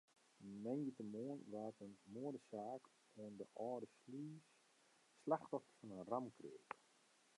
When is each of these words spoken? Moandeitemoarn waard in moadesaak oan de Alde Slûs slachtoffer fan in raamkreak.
Moandeitemoarn 0.63 1.41
waard 1.55 1.77
in 1.85 1.93
moadesaak 2.15 2.83
oan 3.21 3.33
de 3.39 3.47
Alde 3.67 3.89
Slûs 3.99 4.43
slachtoffer 5.21 5.73
fan 5.77 5.91
in 5.97 6.07
raamkreak. 6.11 6.67